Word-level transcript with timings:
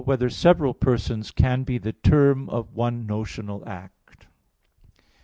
6] 0.01 0.07
Whether 0.07 0.31
Several 0.31 0.73
Persons 0.73 1.29
Can 1.29 1.61
Be 1.61 1.77
the 1.77 1.93
Term 1.93 2.49
of 2.49 2.73
One 2.73 3.05
Notional 3.05 3.61
Act? 3.69 4.25